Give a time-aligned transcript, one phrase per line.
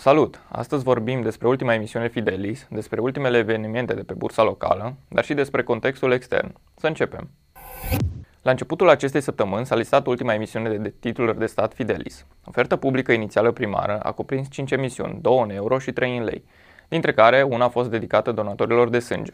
[0.00, 0.40] Salut!
[0.48, 5.34] Astăzi vorbim despre ultima emisiune Fidelis, despre ultimele evenimente de pe bursa locală, dar și
[5.34, 6.54] despre contextul extern.
[6.76, 7.30] Să începem!
[8.42, 12.26] La începutul acestei săptămâni s-a listat ultima emisiune de titluri de stat Fidelis.
[12.44, 16.44] Oferta publică inițială primară a cuprins 5 emisiuni, 2 în euro și 3 în lei,
[16.88, 19.32] dintre care una a fost dedicată donatorilor de sânge.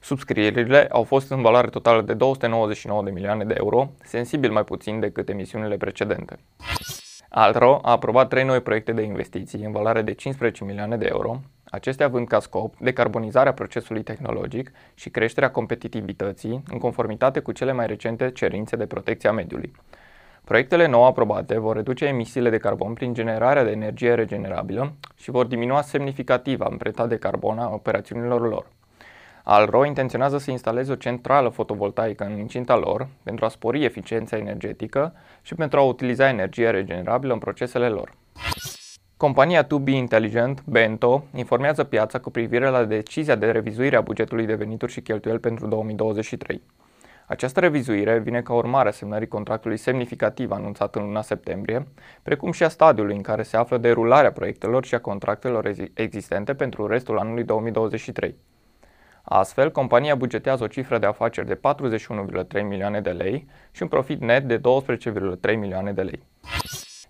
[0.00, 5.00] Subscrierile au fost în valoare totală de 299 de milioane de euro, sensibil mai puțin
[5.00, 6.38] decât emisiunile precedente.
[7.38, 11.40] Altro a aprobat trei noi proiecte de investiții în valoare de 15 milioane de euro,
[11.64, 17.86] acestea având ca scop decarbonizarea procesului tehnologic și creșterea competitivității în conformitate cu cele mai
[17.86, 19.72] recente cerințe de protecție a mediului.
[20.44, 25.46] Proiectele nou aprobate vor reduce emisiile de carbon prin generarea de energie regenerabilă și vor
[25.46, 28.66] diminua semnificativ amprenta de carbon a operațiunilor lor.
[29.48, 35.12] Alro intenționează să instaleze o centrală fotovoltaică în incinta lor pentru a spori eficiența energetică
[35.42, 38.12] și pentru a utiliza energie regenerabilă în procesele lor.
[39.16, 44.46] Compania To Be Intelligent, Bento, informează piața cu privire la decizia de revizuire a bugetului
[44.46, 46.62] de venituri și cheltuieli pentru 2023.
[47.26, 51.86] Această revizuire vine ca urmare a semnării contractului semnificativ anunțat în luna septembrie,
[52.22, 56.86] precum și a stadiului în care se află derularea proiectelor și a contractelor existente pentru
[56.86, 58.36] restul anului 2023.
[59.28, 61.60] Astfel, compania bugetează o cifră de afaceri de
[62.58, 66.22] 41,3 milioane de lei și un profit net de 12,3 milioane de lei.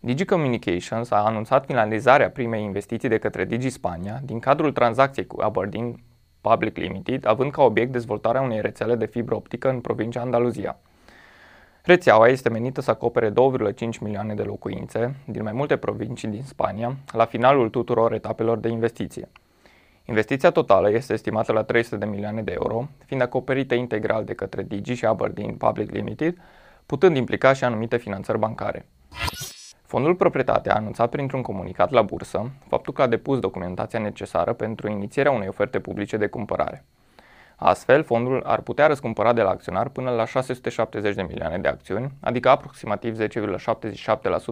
[0.00, 5.40] Digi Communications a anunțat finalizarea primei investiții de către Digi Spania din cadrul tranzacției cu
[5.40, 6.02] Aberdeen
[6.40, 10.78] Public Limited, având ca obiect dezvoltarea unei rețele de fibră optică în provincia Andaluzia.
[11.82, 13.34] Rețeaua este menită să acopere 2,5
[14.00, 19.28] milioane de locuințe din mai multe provincii din Spania la finalul tuturor etapelor de investiție.
[20.06, 24.62] Investiția totală este estimată la 300 de milioane de euro, fiind acoperită integral de către
[24.62, 26.36] Digi și Aberdeen Public Limited,
[26.86, 28.86] putând implica și anumite finanțări bancare.
[29.82, 34.88] Fondul Proprietate a anunțat printr-un comunicat la bursă faptul că a depus documentația necesară pentru
[34.88, 36.84] inițierea unei oferte publice de cumpărare.
[37.56, 42.12] Astfel, fondul ar putea răscumpăra de la acționar până la 670 de milioane de acțiuni,
[42.20, 43.18] adică aproximativ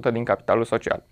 [0.09, 1.03] 10,77% din capitalul social.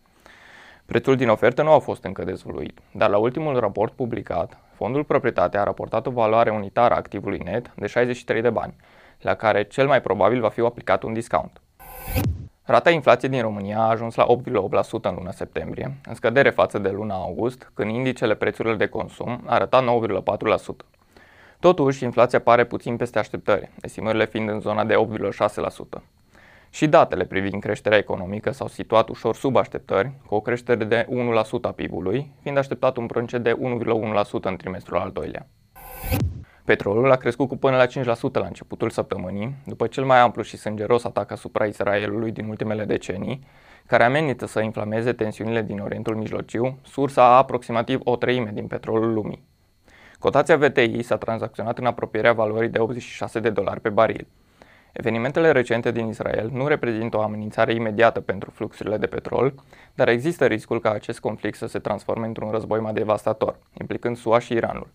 [0.90, 5.58] Prețul din ofertă nu a fost încă dezvăluit, dar la ultimul raport publicat, fondul proprietate
[5.58, 8.74] a raportat o valoare unitară a activului net de 63 de bani,
[9.20, 11.60] la care cel mai probabil va fi aplicat un discount.
[12.62, 16.90] Rata inflației din România a ajuns la 8,8% în luna septembrie, în scădere față de
[16.90, 19.84] luna august, când indicele prețurilor de consum arăta
[20.54, 20.86] 9,4%.
[21.60, 26.02] Totuși, inflația pare puțin peste așteptări, estimările fiind în zona de 8,6%.
[26.70, 31.62] Și datele privind creșterea economică s-au situat ușor sub așteptări, cu o creștere de 1%
[31.62, 35.46] a PIB-ului, fiind așteptat un procent de 1,1% în trimestrul al doilea.
[36.64, 40.56] Petrolul a crescut cu până la 5% la începutul săptămânii, după cel mai amplu și
[40.56, 43.46] sângeros atac asupra Israelului din ultimele decenii,
[43.86, 49.12] care amenință să inflameze tensiunile din Orientul Mijlociu, sursa a aproximativ o treime din petrolul
[49.12, 49.44] lumii.
[50.18, 54.26] Cotația VTI s-a tranzacționat în apropierea valorii de 86 de dolari pe baril.
[54.92, 59.54] Evenimentele recente din Israel nu reprezintă o amenințare imediată pentru fluxurile de petrol,
[59.94, 64.38] dar există riscul ca acest conflict să se transforme într-un război mai devastator, implicând SUA
[64.38, 64.88] și Iranul.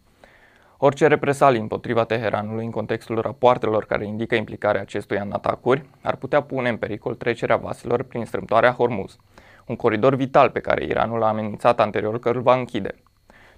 [0.78, 6.42] Orice represalii împotriva Teheranului în contextul rapoartelor care indică implicarea acestuia în atacuri ar putea
[6.42, 9.18] pune în pericol trecerea vaselor prin strâmtoarea Hormuz,
[9.66, 12.96] un coridor vital pe care Iranul a amenințat anterior că îl va închide.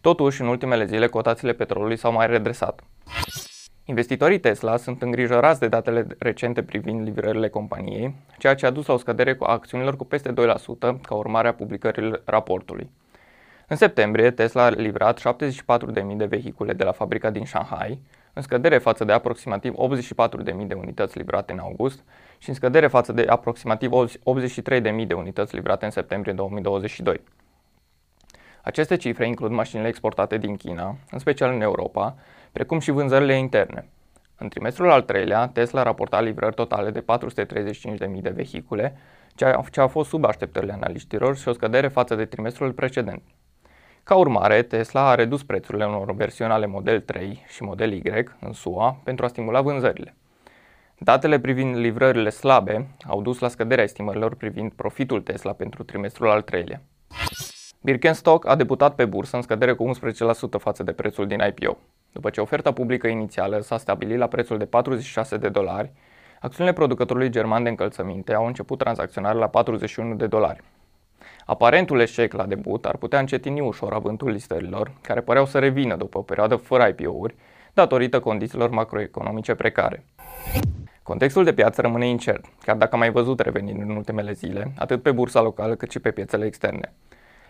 [0.02, 2.84] Totuși, în ultimele zile, cotațiile petrolului s-au mai redresat.
[3.90, 8.94] Investitorii Tesla sunt îngrijorați de datele recente privind livrările companiei, ceea ce a dus la
[8.94, 10.36] o scădere a acțiunilor cu peste 2%
[11.02, 12.90] ca urmare a publicării raportului.
[13.68, 18.00] În septembrie, Tesla a livrat 74.000 de vehicule de la fabrica din Shanghai,
[18.34, 22.04] în scădere față de aproximativ 84.000 de unități livrate în august
[22.38, 27.22] și în scădere față de aproximativ 83.000 de unități livrate în septembrie 2022.
[28.62, 32.16] Aceste cifre includ mașinile exportate din China, în special în Europa,
[32.52, 33.90] precum și vânzările interne.
[34.38, 38.98] În trimestrul al treilea, Tesla a raportat livrări totale de 435.000 de vehicule,
[39.72, 43.22] ce a fost sub așteptările analiștilor și o scădere față de trimestrul precedent.
[44.04, 48.54] Ca urmare, Tesla a redus prețurile unor versiuni ale Model 3 și Model Y în
[48.54, 50.16] SUA pentru a stimula vânzările.
[50.98, 56.42] Datele privind livrările slabe au dus la scăderea estimărilor privind profitul Tesla pentru trimestrul al
[56.42, 56.82] treilea.
[57.82, 59.92] Birkenstock a debutat pe bursă în scădere cu
[60.58, 61.78] 11% față de prețul din IPO.
[62.18, 65.92] După ce oferta publică inițială s-a stabilit la prețul de 46 de dolari,
[66.40, 70.64] acțiunile producătorului german de încălțăminte au început tranzacționarea la 41 de dolari.
[71.46, 76.18] Aparentul eșec la debut ar putea încetini ușor avântul listărilor, care păreau să revină după
[76.18, 77.36] o perioadă fără IPO-uri,
[77.74, 80.06] datorită condițiilor macroeconomice precare.
[81.04, 85.02] Contextul de piață rămâne incert, chiar dacă am mai văzut revenind în ultimele zile, atât
[85.02, 86.94] pe bursa locală cât și pe piețele externe.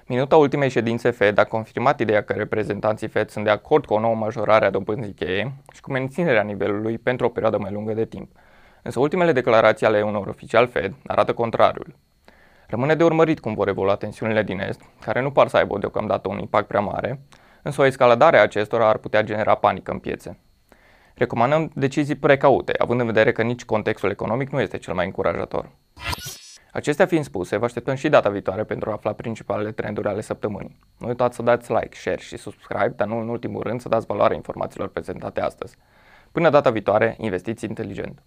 [0.09, 3.99] Minuta ultimei ședințe Fed a confirmat ideea că reprezentanții Fed sunt de acord cu o
[3.99, 8.05] nouă majorare a dobânzii cheie și cu menținerea nivelului pentru o perioadă mai lungă de
[8.05, 8.31] timp.
[8.81, 11.95] Însă ultimele declarații ale unor oficial Fed arată contrariul.
[12.67, 16.29] Rămâne de urmărit cum vor evolua tensiunile din Est, care nu par să aibă deocamdată
[16.29, 17.19] un impact prea mare,
[17.61, 20.39] însă o escaladare a acestora ar putea genera panică în piețe.
[21.15, 25.69] Recomandăm decizii precaute, având în vedere că nici contextul economic nu este cel mai încurajator.
[26.71, 30.79] Acestea fiind spuse, vă așteptăm și data viitoare pentru a afla principalele trenduri ale săptămânii.
[30.97, 34.05] Nu uitați să dați like, share și subscribe, dar nu în ultimul rând să dați
[34.05, 35.75] valoare informațiilor prezentate astăzi.
[36.31, 38.21] Până data viitoare, investiți inteligent!